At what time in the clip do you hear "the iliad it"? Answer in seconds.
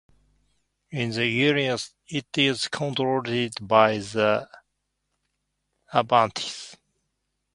1.11-2.25